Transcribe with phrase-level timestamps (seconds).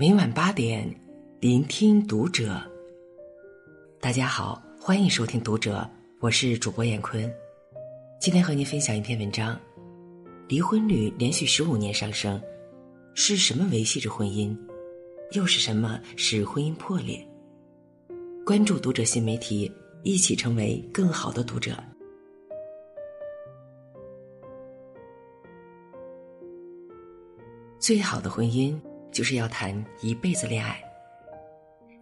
[0.00, 0.88] 每晚八点，
[1.40, 2.62] 聆听读者。
[4.00, 5.84] 大家好，欢迎收听读者，
[6.20, 7.28] 我是主播闫坤。
[8.20, 9.58] 今天和您分享一篇文章：
[10.46, 12.40] 离婚率连续十五年上升，
[13.14, 14.56] 是什么维系着婚姻？
[15.32, 17.20] 又是什么使婚姻破裂？
[18.46, 19.68] 关注读者新媒体，
[20.04, 21.72] 一起成为更好的读者。
[27.80, 28.80] 最好的婚姻
[29.12, 30.80] 就是要谈一辈子恋爱。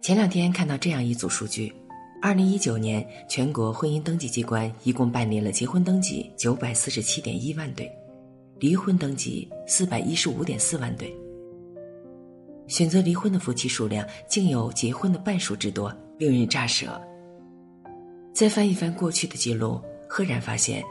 [0.01, 1.73] 前两天看到这样一组数据：，
[2.21, 7.91] 二零一九年全国婚姻登记机关一共办理了结婚登记九百四十七点一万对，
[8.59, 11.13] 离婚登记四百一十五点四万对。
[12.67, 17.01] 选择离婚的夫妻数量竟有结婚的半数之多，令人咋舌。
[18.33, 20.83] 再翻一翻过去的记录，赫然发现，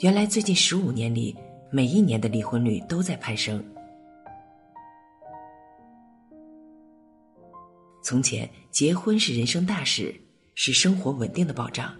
[0.00, 1.34] 原来最近十五年里，
[1.70, 3.62] 每一年的离婚率都在攀升。
[8.04, 10.14] 从前，结婚是人生大事，
[10.54, 11.90] 是生活稳定的保障。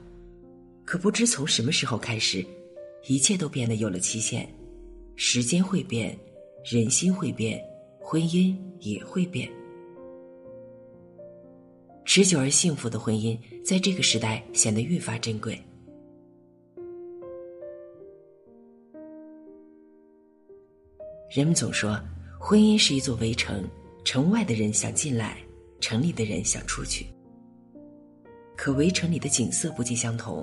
[0.84, 2.44] 可不知从什么时候开始，
[3.06, 4.46] 一切都变得有了期限。
[5.16, 6.14] 时间会变，
[6.62, 7.58] 人心会变，
[7.98, 9.50] 婚姻也会变。
[12.04, 15.58] 持久而幸福的婚姻，在这个时代显得愈发珍贵。
[21.34, 21.98] 人们总说，
[22.38, 23.66] 婚姻是一座围城，
[24.04, 25.38] 城外的人想进来。
[25.84, 27.06] 城里的人想出去，
[28.56, 30.42] 可围城里的景色不尽相同，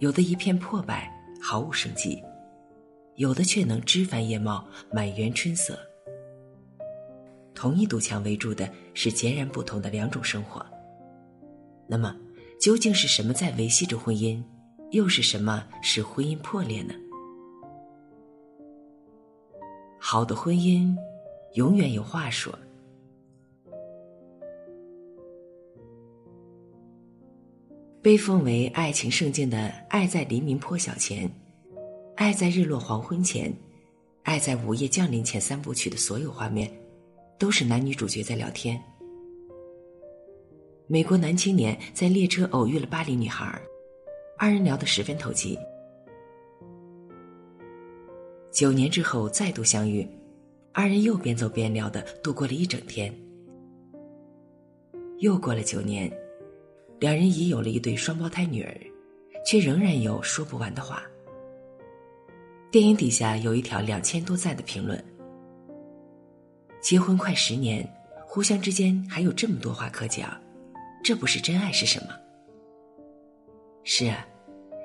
[0.00, 1.08] 有的一片破败，
[1.40, 2.20] 毫无生机；
[3.14, 5.78] 有的却能枝繁叶茂，满园春色。
[7.54, 10.66] 同一堵墙围住的是截然不同的两种生活。
[11.86, 12.16] 那么，
[12.60, 14.42] 究竟是什么在维系着婚姻？
[14.90, 16.92] 又是什么使婚姻破裂呢？
[20.00, 20.96] 好的婚姻，
[21.54, 22.52] 永远有话说。
[28.00, 29.56] 被奉为爱情圣境的
[29.88, 31.26] 《爱在黎明破晓前》
[32.14, 33.50] 《爱在日落黄昏前》
[34.22, 36.70] 《爱在午夜降临前》三部曲的所有画面，
[37.38, 38.80] 都是男女主角在聊天。
[40.86, 43.60] 美国男青年在列车偶遇了巴黎女孩，
[44.38, 45.58] 二人聊得十分投机。
[48.52, 50.08] 九年之后再度相遇，
[50.72, 53.12] 二人又边走边聊的度过了一整天。
[55.18, 56.08] 又过了九年。
[57.00, 58.76] 两人已有了一对双胞胎女儿，
[59.46, 61.02] 却仍然有说不完的话。
[62.70, 65.02] 电影底下有一条两千多赞的评论
[66.82, 67.88] ：“结婚快十年，
[68.26, 70.38] 互相之间还有这么多话可讲，
[71.02, 72.08] 这不是真爱是什么？”
[73.84, 74.26] 是啊，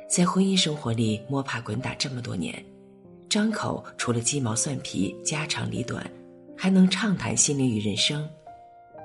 [0.07, 2.63] 在婚姻生活里摸爬滚打这么多年，
[3.27, 6.09] 张口除了鸡毛蒜皮、家长里短，
[6.55, 8.29] 还能畅谈心灵与人生，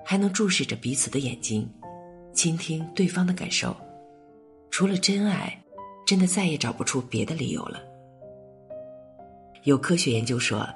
[0.05, 1.69] 还能注视着彼此的眼睛。
[2.33, 3.77] 倾听对方的感受，
[4.71, 5.63] 除了真爱，
[6.07, 7.83] 真的再也找不出别的理由了。
[9.65, 10.67] 有科学研究说，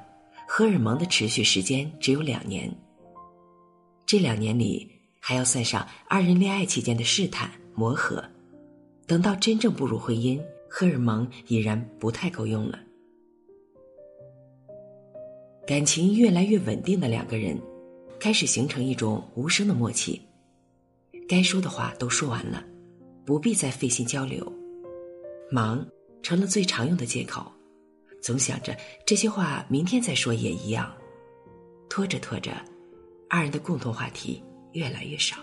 [0.48, 2.70] 荷尔蒙的持续时间只有两年。
[4.04, 4.90] 这两年里，
[5.20, 8.22] 还要算上二人恋爱期间的试探磨合，
[9.06, 10.38] 等到真正步入婚姻，
[10.68, 12.78] 荷尔蒙已然不太够用了。
[15.64, 17.58] 感情越来越稳定的两个人，
[18.18, 20.20] 开始形成一种无声的默契。
[21.28, 22.64] 该说的话都说完了，
[23.24, 24.50] 不必再费心交流。
[25.50, 25.86] 忙
[26.22, 27.50] 成了最常用的借口，
[28.22, 30.92] 总想着这些话明天再说也一样。
[31.88, 32.52] 拖着拖着，
[33.28, 35.36] 二人的共同话题越来越少。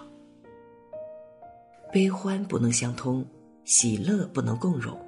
[1.91, 3.25] 悲欢不能相通，
[3.65, 4.99] 喜乐不能共融。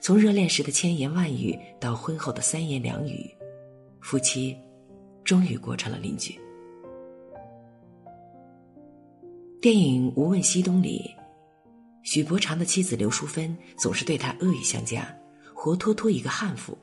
[0.00, 3.28] 从热恋时的千言万语到婚后的三言两语，
[4.00, 4.56] 夫妻
[5.24, 6.38] 终于过成了邻居。
[9.60, 11.12] 电影《无问西东》里，
[12.04, 15.12] 许伯常的妻子刘淑芬总是对他恶语相加，
[15.52, 16.78] 活脱脱一个悍妇。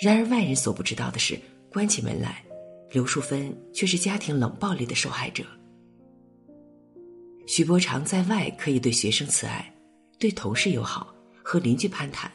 [0.00, 1.36] 然而外人所不知道的是，
[1.72, 2.44] 关起门来，
[2.92, 5.44] 刘淑芬却是家庭冷暴力的受害者。
[7.48, 9.74] 许伯常在外可以对学生慈爱，
[10.20, 11.12] 对同事友好，
[11.42, 12.30] 和邻居攀谈，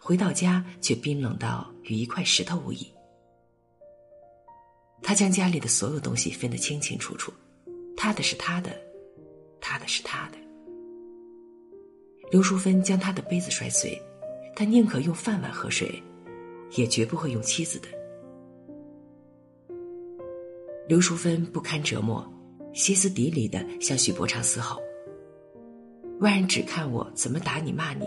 [0.00, 2.84] 回到家却冰冷到与一块石头无异。
[5.02, 7.32] 他将家里的所有东西分得清清楚楚。
[7.96, 8.70] 他的是他的，
[9.60, 10.38] 他的是他的。
[12.30, 14.00] 刘淑芬将他的杯子摔碎，
[14.56, 16.02] 他宁可用饭碗喝水，
[16.72, 17.88] 也绝不会用妻子的。
[20.88, 22.26] 刘淑芬不堪折磨，
[22.72, 24.80] 歇斯底里的向许伯常嘶吼
[26.20, 28.06] ：“外人只看我怎么打你骂你，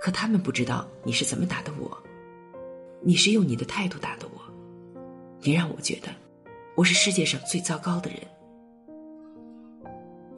[0.00, 2.02] 可他们不知道你是怎么打的我。
[3.02, 4.40] 你是用你的态度打的我，
[5.40, 6.08] 你让我觉得
[6.76, 8.20] 我是世界上最糟糕的人。”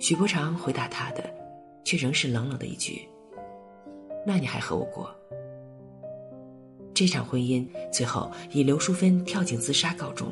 [0.05, 1.25] 许伯常回答他的，
[1.83, 3.09] 却仍是冷冷的一句
[4.27, 5.11] ：“那你还和我过？”
[6.93, 10.31] 这场婚姻最后以刘淑芬跳井自杀告终。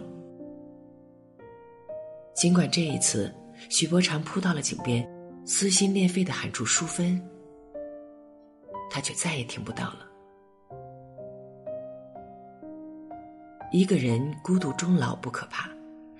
[2.34, 3.34] 尽管这一次
[3.70, 5.10] 许伯常扑到了井边，
[5.46, 7.18] 撕心裂肺的喊出“淑芬”，
[8.92, 10.06] 他却再也听不到了。
[13.72, 15.70] 一个人孤独终老不可怕，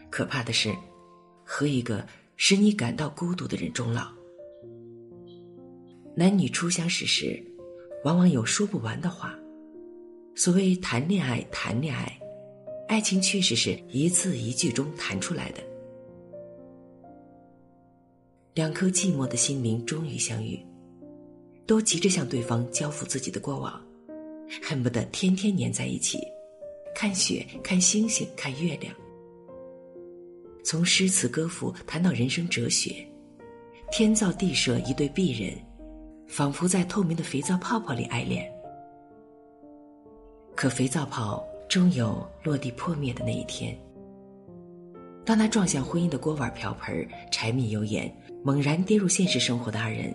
[0.08, 0.75] 可怕的是
[1.44, 2.02] 和一个
[2.44, 4.09] 使你感到孤独的人终老。
[6.17, 7.41] 男女初相识时，
[8.03, 9.39] 往往有说不完的话。
[10.35, 12.21] 所谓谈恋爱，谈恋爱，
[12.89, 15.62] 爱情确实是一字一句中谈出来的。
[18.55, 20.59] 两颗寂寞的心灵终于相遇，
[21.65, 23.81] 都急着向对方交付自己的过往，
[24.61, 26.19] 恨不得天天黏在一起，
[26.93, 28.93] 看雪，看星星，看月亮。
[30.64, 33.06] 从诗词歌赋谈到人生哲学，
[33.91, 35.53] 天造地设一对璧人，
[36.29, 38.50] 仿佛在透明的肥皂泡泡里爱恋。
[40.55, 43.76] 可肥皂泡终有落地破灭的那一天。
[45.25, 48.12] 当他撞向婚姻的锅碗瓢盆、柴米油盐，
[48.44, 50.15] 猛然跌入现实生活的二人，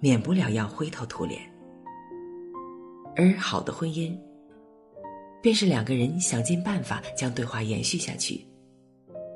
[0.00, 1.40] 免不了要灰头土脸。
[3.16, 4.18] 而好的婚姻，
[5.40, 8.46] 便是两个人想尽办法将对话延续下去，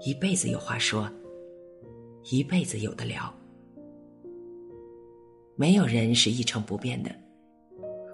[0.00, 1.10] 一辈子有话说，
[2.30, 3.34] 一辈子有的聊。
[5.56, 7.10] 没有人是一成不变的。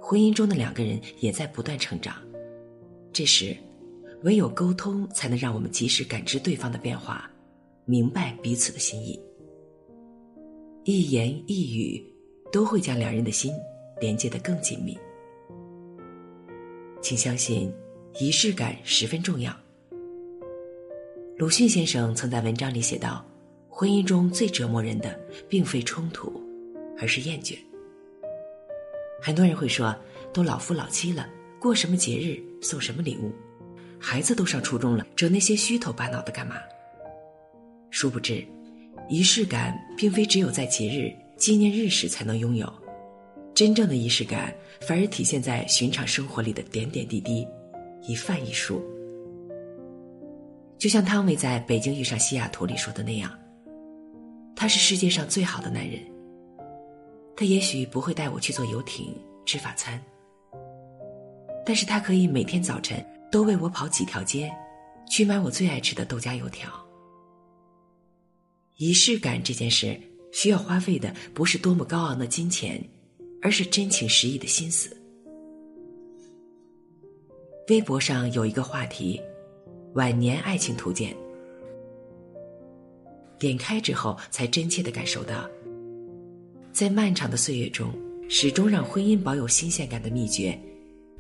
[0.01, 2.17] 婚姻中的两个人也在不断成长，
[3.13, 3.55] 这时，
[4.23, 7.31] 唯有沟通才能让我们及时感知对方的变化，
[7.85, 9.21] 明白彼此的心意。
[10.85, 12.03] 一言一语
[12.51, 13.53] 都会将两人的心
[14.01, 14.99] 连接得更紧密。
[17.03, 17.71] 请相信，
[18.19, 19.55] 仪式感十分重要。
[21.37, 23.25] 鲁迅先生曾在文章里写道
[23.69, 26.41] ：“婚姻中最折磨人的，并非冲突，
[26.97, 27.57] 而是厌倦。”
[29.21, 29.97] 很多人会说，
[30.33, 31.29] 都老夫老妻了，
[31.59, 33.33] 过什么节日送什么礼物，
[33.99, 36.55] 孩子都上初中了，整那些虚头巴脑的干嘛？
[37.91, 38.47] 殊不知，
[39.09, 42.73] 仪式感并非只有在节日、纪念日时才能拥有，
[43.53, 47.45] 真正的仪式感反而体现在寻常生活里的点点滴滴，
[48.07, 48.81] 一饭一书。
[50.85, 53.33] 就像汤唯在北京遇上西雅图里说的那样，
[54.55, 55.99] 他是世界上最好的男人。
[57.35, 59.17] 他也许不会带我去坐游艇
[59.47, 59.99] 吃法餐，
[61.65, 63.03] 但是他可以每天早晨
[63.33, 64.53] 都为我跑几条街，
[65.09, 66.69] 去买我最爱吃的豆浆油条。
[68.77, 69.99] 仪式感这件事
[70.35, 72.79] 需要花费的不是多么高昂的金钱，
[73.41, 74.95] 而是真情实意的心思。
[77.71, 79.19] 微博上有一个话题：
[79.95, 81.15] 晚年爱情图鉴。
[83.39, 85.49] 点开之后，才真切的感受到。
[86.73, 87.95] 在漫长的岁月中，
[88.29, 90.59] 始终让婚姻保有新鲜感的秘诀，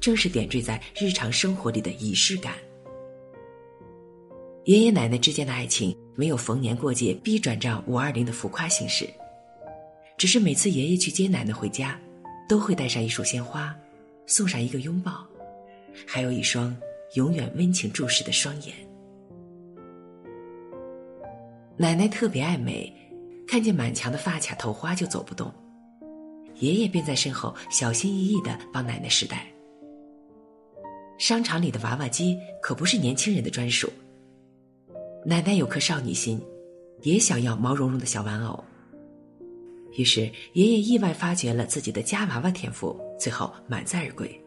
[0.01, 2.55] 正是点缀在日常生活里的仪式感。
[4.65, 9.09] 爷爷奶奶之间的爱情没有逢年过节必转账五二零的浮夸形式，
[10.17, 11.97] 只是每次爷爷去接奶奶回家，
[12.49, 13.73] 都会带上一束鲜花，
[14.27, 15.25] 送上一个拥抱，
[16.07, 16.77] 还有一双
[17.15, 18.75] 永远温情注视的双眼。
[21.77, 22.93] 奶奶特别爱美。
[23.47, 25.53] 看见满墙的发卡头花就走不动，
[26.61, 29.47] 爷爷便在身后小心翼翼的帮奶奶试戴。
[31.19, 33.93] 商场里的娃娃机可不是年轻人的专属。
[35.27, 36.41] 奶奶有颗少女心，
[37.03, 38.65] 也想要毛茸茸的小玩偶。
[39.93, 40.23] 于是
[40.55, 44.44] 爷爷意外发掘了自己的夹娃娃天赋，最后满载而归。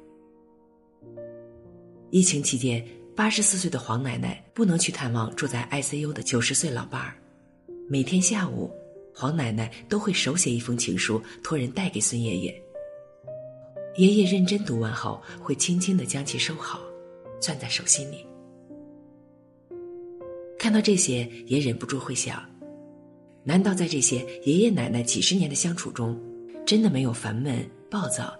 [2.10, 2.86] 疫情期间，
[3.16, 7.16] 八十四岁的黄奶奶不能去探望住在 ICU 的九十岁老伴儿，
[7.90, 8.72] 每天下午。
[9.20, 12.64] 黄奶奶都会手写一封情书，托人带给孙爷爷。
[13.98, 16.80] 爷爷认真读完后，会轻轻的将其收好，
[17.42, 18.24] 攥在手心里。
[20.60, 22.48] 看到这些，也忍不住会想：
[23.44, 26.16] 难道在这些爷爷奶奶几十年的相处中，
[26.64, 28.32] 真的没有烦闷、暴躁、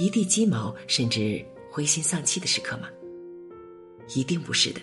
[0.00, 2.88] 一地鸡毛，甚至灰心丧气的时刻吗？
[4.14, 4.80] 一定不是的。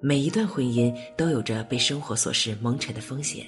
[0.00, 3.44] 每一段婚姻都有着被生活琐事蒙尘的风险。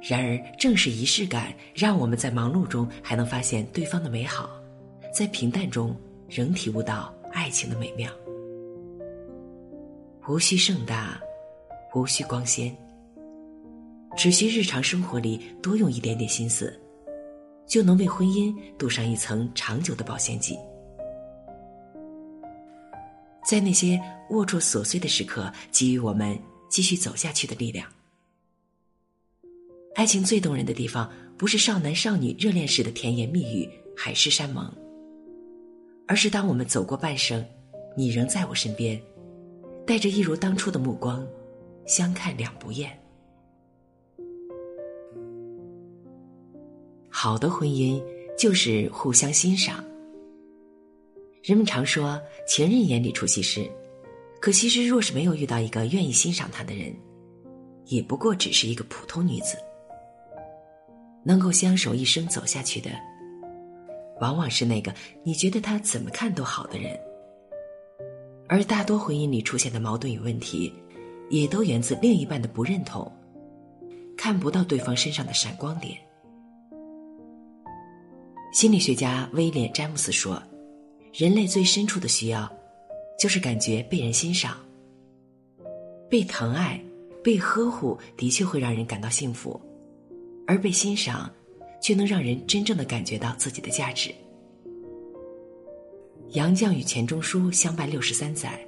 [0.00, 4.48] 然而，正是仪式感，让我们在忙碌中还能发现对方的美好，
[5.12, 5.94] 在平淡中
[6.28, 8.08] 仍体悟到爱情的美妙。
[10.28, 11.20] 无需盛大，
[11.94, 12.72] 无需光鲜，
[14.16, 16.78] 只需日常生活里多用一点点心思，
[17.66, 20.56] 就能为婚姻镀上一层长久的保鲜剂。
[23.44, 27.86] 在那些龌龊琐碎的时刻，给予我们继续走下去的力量。
[29.94, 34.72] 爱情最动人的地方，不是少男少女热恋时的甜言蜜语、海誓山盟，
[36.06, 37.44] 而是当我们走过半生，
[37.96, 39.00] 你仍在我身边，
[39.86, 41.26] 带着一如当初的目光，
[41.86, 42.96] 相看两不厌。
[47.08, 48.00] 好的婚姻
[48.38, 49.84] 就是互相欣赏。
[51.42, 53.70] 人们常说情人眼里出西施，
[54.40, 56.94] 可西施若是没有遇到一个愿意欣赏她的人，
[57.86, 59.56] 也不过只是一个普通女子。
[61.24, 62.90] 能够相守一生走下去的，
[64.20, 64.92] 往往是那个
[65.22, 66.98] 你觉得他怎么看都好的人。
[68.48, 70.72] 而大多婚姻里出现的矛盾与问题，
[71.30, 73.10] 也都源自另一半的不认同，
[74.16, 75.96] 看不到对方身上的闪光点。
[78.52, 80.42] 心理学家威廉·詹姆斯说。
[81.12, 82.50] 人类最深处的需要，
[83.18, 84.56] 就是感觉被人欣赏、
[86.08, 86.80] 被疼爱、
[87.24, 89.60] 被呵护，的确会让人感到幸福；
[90.46, 91.30] 而被欣赏，
[91.80, 94.14] 却能让人真正的感觉到自己的价值。
[96.32, 98.60] 杨绛与钱钟书相伴六十三载，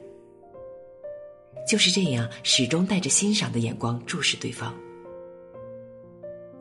[1.68, 4.74] 就是这样始终带着欣赏的眼光注视对方。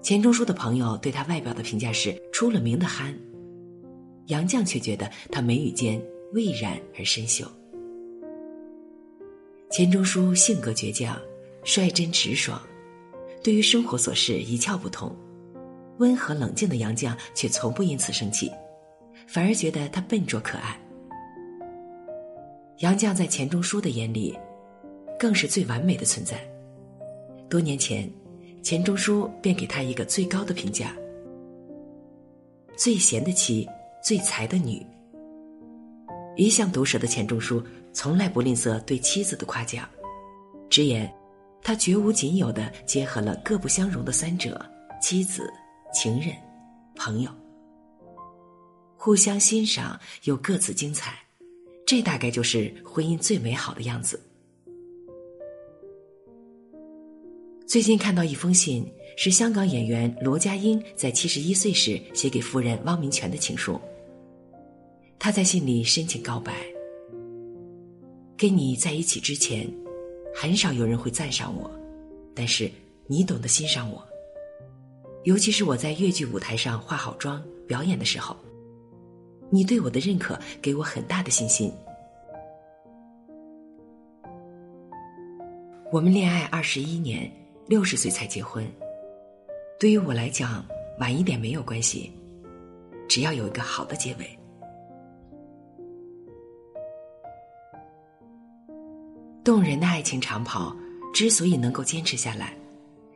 [0.01, 3.17] 钱钟书的朋友对他外表的评价是出了名的憨。
[4.29, 6.01] 杨绛却觉得他眉宇间
[6.33, 7.45] 蔚然而深秀。
[9.71, 11.19] 钱钟书性格倔强，
[11.63, 12.61] 率真直爽，
[13.43, 15.09] 对于生活琐事一窍不通；
[15.97, 18.51] 温和冷静的杨绛却从不因此生气，
[19.27, 20.79] 反而觉得他笨拙可爱。
[22.79, 24.37] 杨绛在钱钟书的眼里，
[25.19, 26.39] 更是最完美的存在。
[27.49, 28.07] 多年前，
[28.61, 30.95] 钱钟书便给他一个最高的评价：
[32.77, 33.67] 最贤的妻。
[34.01, 34.85] 最才的女，
[36.35, 39.87] 一向毒舌的钱钟书从来不吝啬对妻子的夸奖，
[40.69, 41.11] 直言
[41.61, 44.65] 他绝无仅有的结合了各不相容的三者：
[45.01, 45.51] 妻子、
[45.93, 46.33] 情人、
[46.95, 47.29] 朋友，
[48.95, 51.13] 互相欣赏又各自精彩，
[51.85, 54.19] 这大概就是婚姻最美好的样子。
[57.67, 58.91] 最近看到一封信，
[59.21, 63.77] 是香港演员罗家英在七十一岁时写给夫人汪明荃的情书。
[65.19, 66.53] 他在信里深情告白
[68.39, 69.69] ：“跟你在一起之前，
[70.33, 71.69] 很少有人会赞赏我，
[72.33, 72.71] 但是
[73.07, 74.01] 你懂得欣赏我。
[75.25, 78.33] 尤其是我在越剧舞台上化好妆表演的时候，
[79.49, 81.69] 你对我的认可给我很大的信心。
[85.91, 87.29] 我们恋爱二十一年。”
[87.67, 88.67] 六十岁才结婚，
[89.79, 90.65] 对于我来讲，
[90.99, 92.11] 晚一点没有关系，
[93.07, 94.39] 只要有一个好的结尾。
[99.41, 100.75] 动人的爱情长跑
[101.13, 102.53] 之所以能够坚持下来，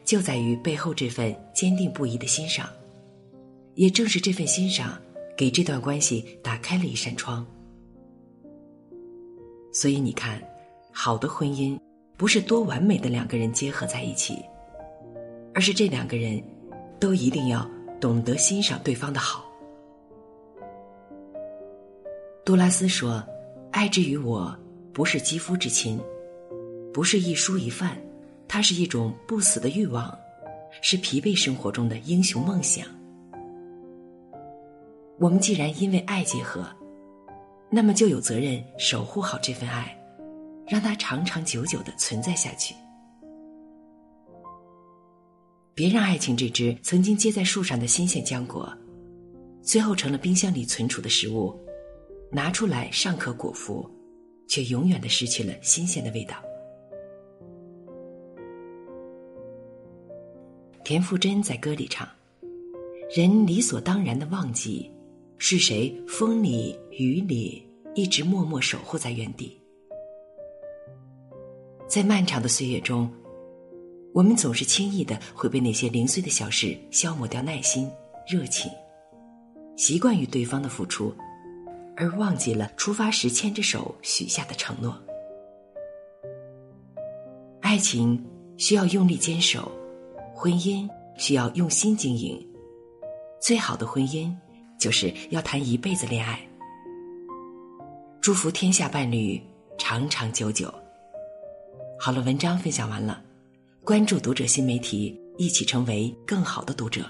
[0.05, 2.70] 就在于背后这份坚定不移的欣赏。
[3.75, 4.98] 也正是这份欣赏，
[5.36, 7.46] 给这段关系打开了一扇窗。
[9.74, 10.41] 所以你看，
[10.93, 11.77] 好的婚姻。
[12.15, 14.38] 不是多完美的两个人结合在一起，
[15.53, 16.41] 而是这两个人
[17.03, 17.69] 都一定要
[18.00, 19.43] 懂得欣赏对方的好。
[22.45, 23.22] 杜拉斯说
[23.72, 24.57] ：“爱之于我，
[24.93, 26.00] 不是肌肤之亲，
[26.93, 27.98] 不是一蔬一饭，
[28.48, 30.17] 它是一种不死的欲望，
[30.81, 32.88] 是疲惫生活中的英雄梦想。”
[35.19, 36.65] 我们既然因为爱结合，
[37.69, 39.93] 那么就有责任守护好这份爱。
[40.65, 42.74] 让它长长久久的存在下去。
[45.75, 48.71] 别让爱情这只曾经结在树上的新鲜浆果，
[49.63, 51.59] 最后成了冰箱里存储的食物，
[52.31, 53.89] 拿出来尚可果腹，
[54.47, 56.35] 却永远的失去了新鲜的味道。
[60.83, 62.07] 田馥甄在歌里唱
[63.15, 64.91] ：“人理所当然的忘记，
[65.39, 67.65] 是谁风里雨里
[67.95, 69.59] 一直默默守护在原地。”
[71.89, 73.11] 在漫长的岁月中，
[74.13, 77.89] 我们总是轻易的会被那些零碎的小事消磨掉耐心、
[78.27, 78.72] 热情，
[79.75, 81.12] 习惯于对方的付出，
[81.98, 84.96] 而忘记了出发时牵着手许下的承诺。
[87.60, 88.24] 爱情
[88.55, 89.72] 需要用力坚守，
[90.36, 92.39] 婚姻需要用心经营。
[93.41, 94.32] 最好的婚姻，
[94.77, 96.39] 就是要谈一辈子恋爱。
[98.22, 99.41] 祝福天下伴侣
[99.75, 100.72] 长长久久。
[102.00, 103.22] 好了，文章分享完了，
[103.85, 107.05] 关注读者新媒体，一起成为更好的读者。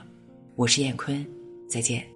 [0.56, 1.24] 我是燕坤，
[1.70, 2.13] 再见。